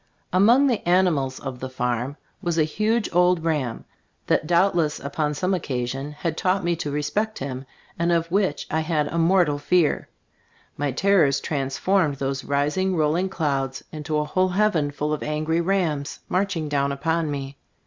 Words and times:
Among 0.33 0.65
the 0.65 0.81
animals 0.89 1.37
of 1.39 1.59
the 1.59 1.69
farm 1.69 2.17
was 2.41 2.57
a 2.57 2.63
huge 2.63 3.07
old 3.13 3.43
ram, 3.43 3.85
that 4.25 4.47
doubtless 4.47 4.99
upon 4.99 5.35
some 5.35 5.53
occasion 5.53 6.13
had 6.13 6.35
taught 6.35 6.63
me 6.63 6.75
to 6.77 6.89
re 6.89 7.01
XLbe 7.01 7.03
Stors 7.03 7.07
of 7.07 7.13
toy 7.13 7.21
Gbiftbooft 7.21 7.27
15 7.27 7.33
spect 7.33 7.39
him, 7.39 7.65
and 7.99 8.11
of 8.11 8.31
which 8.31 8.67
I 8.71 8.79
had 8.79 9.07
a 9.09 9.19
mor 9.19 9.45
tal 9.45 9.59
fear. 9.59 10.09
My 10.75 10.91
terrors 10.91 11.39
transformed 11.39 12.15
those 12.15 12.43
rising, 12.43 12.95
rolling 12.95 13.29
clouds 13.29 13.83
into 13.91 14.17
a 14.17 14.25
whole 14.25 14.49
heaven 14.49 14.89
full 14.89 15.13
of 15.13 15.21
angry 15.21 15.61
rams, 15.61 16.21
marching 16.29 16.67
down 16.67 16.91
upon 16.91 17.29
me. 17.29 17.59